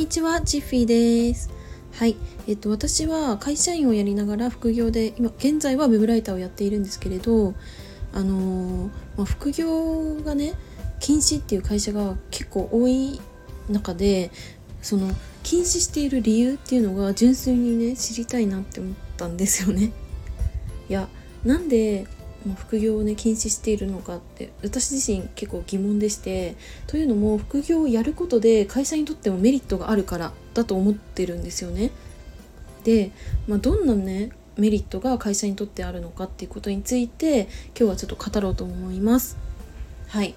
[0.00, 1.50] にちは、チッフィーです。
[1.92, 2.16] はい、
[2.48, 7.52] えっと私は会社員をやりながら副業で今現在はウェブライターをやっているんですけれど、
[8.14, 10.54] あのー、まあ、副業がね
[11.00, 13.20] 禁止っていう会社が結構多い
[13.68, 14.30] 中で、
[14.80, 15.10] その
[15.42, 19.92] 禁止している理由っていうのが純粋にね知りたいなって思ったんですよね。
[20.88, 21.10] いや
[21.44, 22.06] なんで
[22.56, 26.56] 副業をね禁止しているのかって私自身結構疑問でして
[26.86, 31.90] というのも副業をやることで会社にとってもメリットがあるからだと思ってるんですよね。
[32.84, 33.10] で、
[33.46, 39.36] まあ、どんなねメリットが会社にとってあるのかっていうことについて今日はちょっと語ろうと思います。
[40.08, 40.34] はい、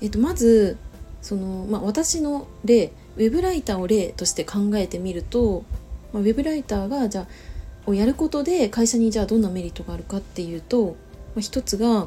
[0.00, 0.78] えっと、まず
[1.20, 5.64] その、まあ、私の例ウェブライターを例として考えてみると、
[6.12, 7.26] まあ、ウェブライターがじゃあ
[7.86, 10.96] をやることで会社にじゃあどんなメリットがあるかっていうと
[11.38, 12.06] あ、一つがあの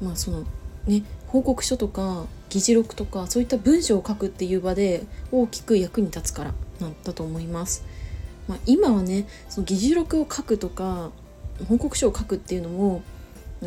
[0.00, 0.44] まあその
[0.86, 7.84] ね報告書とか議事録とかそういった文章を書くっていう場で大きく役に立つからなんだと思います。
[8.48, 11.10] まあ、今はねその議事録を書くとか
[11.68, 13.02] 報告書を書くっていうのも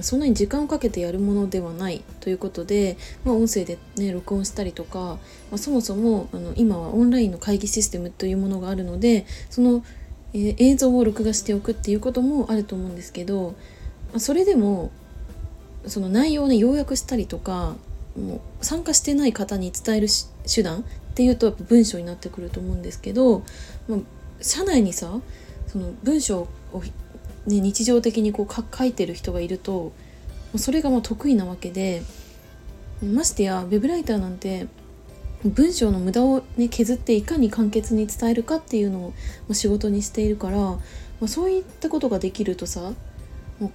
[0.02, 2.96] そんなに時間をかけてやるものではないということで、
[3.26, 5.20] まあ、音声でね録音したりとか、ま
[5.54, 9.84] あ、そもそもあの今はオンラインの会議システムというものがあるのでその
[10.34, 13.56] えー、映像を録画しておくっていうこともあると思うんですけど
[14.14, 14.92] まそれでも
[15.88, 17.76] その内容をね要約したりとか
[18.18, 20.08] もう参加してない方に伝える
[20.54, 20.84] 手段っ
[21.16, 23.44] ていうとやっぱ文章になってくると思うんですけど、
[23.88, 24.00] まあ、
[24.42, 25.20] 社内にさ
[25.68, 26.82] その文章を、
[27.46, 29.94] ね、日常的にこう書いてる人がいると
[30.56, 32.02] それがまあ得意なわけで
[33.04, 34.68] ましてやウェブライターなんて
[35.46, 39.14] 文章の無駄を、ね、削っていかに簡潔に伝えるかっていうの
[39.50, 40.80] を仕事にしているから、ま
[41.24, 42.92] あ、そういったことができるとさ
[43.60, 43.72] もう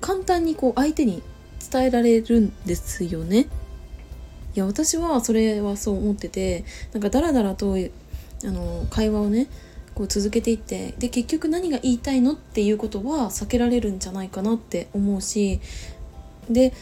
[0.00, 1.22] 簡単にこう相手に
[1.70, 3.48] 伝えられるんですよね。
[4.54, 7.76] いや私はそれはそう思っててなんかダラダラと
[8.44, 9.48] あの会話をね
[9.94, 15.60] こう続けていってで結局何が言いたいのっていうことは避けられるんじゃないかなって思うし
[16.50, 16.74] で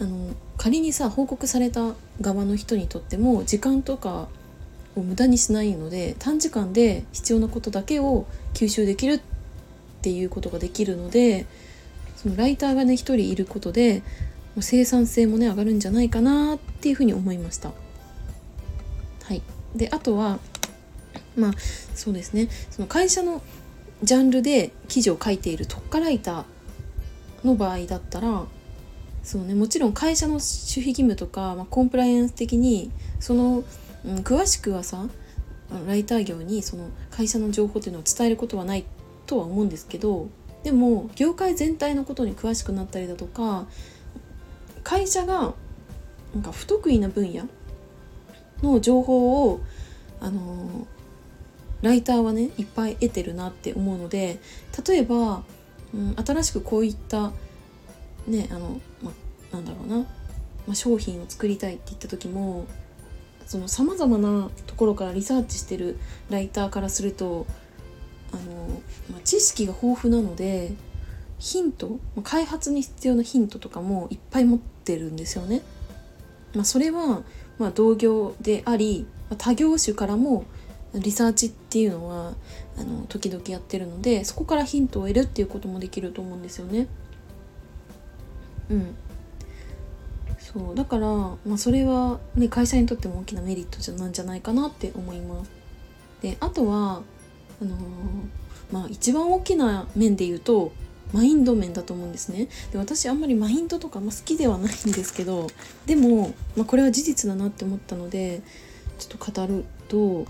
[0.00, 4.28] あの仮にさ報告された側の人にとっても時間とか
[4.96, 9.20] を無駄にしないので短時間で必要なことだけを吸収できるっ
[10.02, 11.46] ていうことができるので
[12.16, 14.02] そのライターがね一人いることで
[14.60, 17.70] 生産性もね上がるんじゃないかなっていうふうに思いました。
[19.22, 19.42] はい、
[19.76, 20.40] であとは
[21.36, 21.52] まあ
[21.94, 23.42] そうですねその会社の
[24.02, 28.44] ジャンルで記事を書いている特化ライターの場合だったら
[29.28, 32.90] そうねもちろん会社の守秘義務とか、まあ、コンプライアンス的に
[33.20, 33.62] その、
[34.06, 35.06] うん、詳しくはさ
[35.86, 38.86] ライター業にその会社の情報っていうのを伝えることはない
[39.26, 40.28] とは思うんですけど
[40.62, 43.66] でも業界全体のことに詳しくなったりだとか
[44.82, 45.52] 会社が
[46.32, 47.46] なんか不得意な分野
[48.62, 49.60] の情報を
[50.20, 50.86] あの
[51.82, 54.38] ライターはねいっぱい得てるなって思うので
[54.88, 55.42] 例えば、
[55.92, 57.32] うん、新しくこういった
[58.28, 59.12] ねあの、ま、
[59.52, 60.06] なんだろうな、
[60.66, 62.66] ま商品を作りたいって言った時も
[63.46, 67.46] そのさまざまなところからリサーチしてるライターからすると
[68.32, 70.72] あの、ま知識が豊富なので
[71.38, 75.62] ヒントま開発に必要なヒントとかもいっぱい持ってるんですよね。
[76.54, 77.22] まあ、それは、
[77.58, 79.06] ま、同業であり
[79.36, 80.44] 他業種からも
[80.94, 82.34] リサーチっていうのは
[82.78, 86.86] あの時々やってるのでそこからヒントを得るっていうこともできると思うんですよね。
[88.70, 88.94] うん。
[90.38, 95.50] そうだから、まあ、それは、ね、会社にとっても大きなメリットじゃなんじゃないかなって思います。
[96.22, 97.02] であとは
[97.60, 97.78] あのー、
[98.72, 100.72] まあ一番大きな面で言うと
[101.12, 102.48] マインド面だと思うんですね。
[102.72, 105.48] で私あんまりマインドとかも好きではないんですけど
[105.86, 108.40] でも、まあ、これは事実だなって思ったので
[108.98, 110.26] ちょっと語ると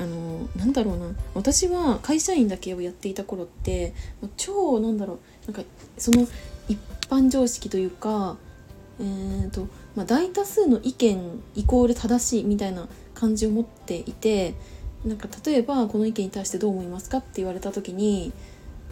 [0.00, 1.06] あの、なんだろうな。
[1.34, 3.92] 私は会社員だけをやっていた頃って
[4.36, 5.18] 超なんだろ
[5.48, 5.52] う。
[5.52, 6.26] なんかその
[6.68, 8.36] 一般常識というか
[9.00, 14.54] えーとまあ、大多数の意見イコール正しいみたいな感じを持っていて
[15.04, 18.32] なんか例えばこの意見に対してどう思いますかって言われた時に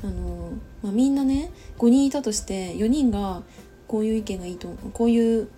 [0.05, 0.53] あの、
[0.83, 3.43] まあ、みんなね5人いたとして4人が
[3.89, 5.49] こういう意見がいいとこういう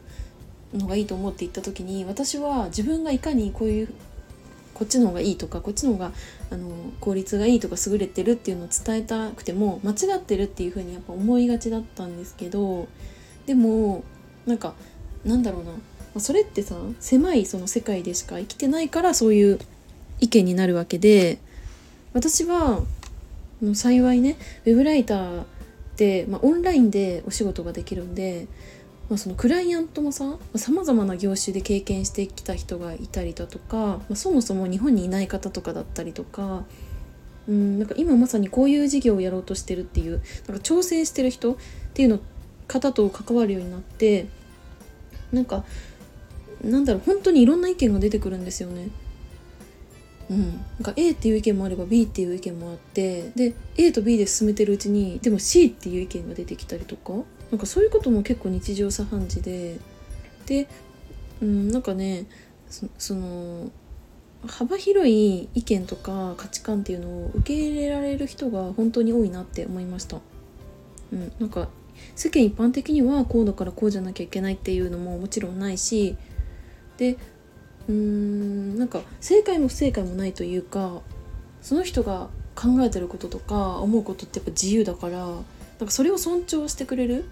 [0.74, 3.88] のがいいと思って言った時に私は自分がいかにこういう
[4.78, 6.12] こっちの方がいいとかこっちの方が
[6.50, 6.68] あの
[7.00, 12.86] 効率がいいとか優れてるっていうのを伝えたくても間違ってるっていうふうにやっぱ思いがちだったんですけど
[13.46, 14.04] でも
[14.46, 14.74] なんか
[15.24, 15.72] なんだろうな。
[16.20, 19.58] それってさ狭いその世界でしか生きてないからそういう
[20.20, 21.38] 意見になるわけで
[22.12, 22.82] 私は
[23.74, 25.44] 幸いねウェブライター
[25.96, 28.48] で、まあ、オンラインでお仕事ができるんで
[29.08, 36.64] まあ、そのクライアントもささまざまな業種で経験してきた人がいたりだとか、まあ、そもそも日本にいない方とかだったりとか
[37.48, 41.56] うんなんか今まさにこういう事業をやろうとしてるっていうなんか挑戦してる人っ
[41.94, 42.20] ていうの
[42.66, 44.26] 方と関わるようになって
[45.32, 45.64] なんか
[46.62, 48.88] なんだろう本当にいろんな意見が出てくるんですよね。
[50.30, 57.14] うん、なんか A っていう意見もあれば B っていう意見もあってで A と B で進めてるうちにでも C っていう意見が出てきたりとか
[57.50, 59.78] なんかそういうことも結構日常茶飯事で
[60.46, 60.68] で、
[61.40, 62.26] うん、なんかね
[62.98, 63.70] その
[64.46, 70.18] 幅広い意見とか価値観っていうのを受け入れられる人が本当に多いなって思いました。
[71.12, 71.68] うん、なんか
[72.14, 76.16] 世間一般的にはこうだからこうじゃなきゃいけないっていうのももちろんないし
[76.98, 77.16] で
[77.88, 81.00] うーんなんか正解も不正解もないというか
[81.62, 85.40] その人が考えてることとか思うことってやっぱ自由だからなん
[85.86, 87.24] かそれを尊重してくれる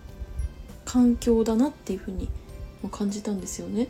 [0.87, 2.31] 環境だなっていうふうに
[2.91, 3.89] 感じたんですよね。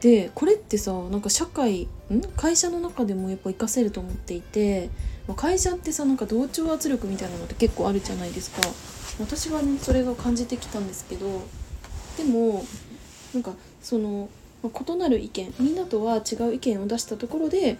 [0.00, 2.20] でこれってさなんか社会ん？
[2.36, 4.90] 会社の中でもやっぱ活かせると思っていて
[5.36, 8.60] 会社ってさなんか同調圧力みたいなのって結構あるじゃないですか
[9.18, 11.26] 私はねそれが感じてきたんですけど
[12.18, 12.62] でも
[13.32, 14.28] なんかその
[14.62, 17.78] ま異なる意見みんなとは違う意見を出したところで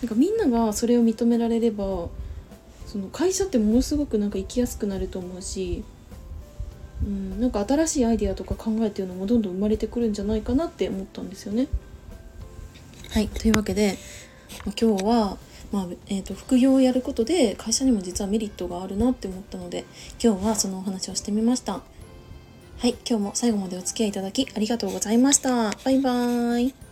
[0.00, 2.08] なんかみんながそれを認められれば
[2.86, 5.82] その会社ってものすごくなんか生きやすくなると思うし
[7.04, 11.68] うん、なんか新しいアイデアとか考えっていうのもどんどん生まれてくるんじゃないかなって思ったんですよね。
[13.10, 13.96] はいというわけで、
[14.80, 15.38] 今日は、
[15.72, 19.84] まあえーと、副業をやることで会社にも実はメリットがあるなって思ったので
[20.22, 21.80] 今日はそのお話をしてみました。
[22.78, 25.70] はい今日も最後までお付き合いいただきありがとうございました。
[25.84, 26.87] バイバーイ。